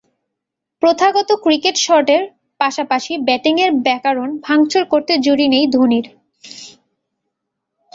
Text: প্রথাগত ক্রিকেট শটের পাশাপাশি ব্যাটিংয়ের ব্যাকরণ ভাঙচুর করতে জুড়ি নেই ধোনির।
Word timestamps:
প্রথাগত 0.81 1.29
ক্রিকেট 1.43 1.75
শটের 1.77 2.21
পাশাপাশি 2.59 3.13
ব্যাটিংয়ের 3.27 3.71
ব্যাকরণ 3.85 4.29
ভাঙচুর 4.41 4.83
করতে 4.85 5.13
জুড়ি 5.17 5.47
নেই 5.47 5.65
ধোনির। 5.67 6.05